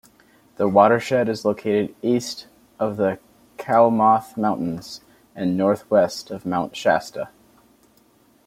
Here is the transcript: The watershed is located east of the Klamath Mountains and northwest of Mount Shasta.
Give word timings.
The 0.55 0.67
watershed 0.67 1.29
is 1.29 1.45
located 1.45 1.93
east 2.01 2.47
of 2.79 2.97
the 2.97 3.19
Klamath 3.59 4.35
Mountains 4.35 5.01
and 5.35 5.55
northwest 5.55 6.31
of 6.31 6.43
Mount 6.43 6.75
Shasta. 6.75 7.29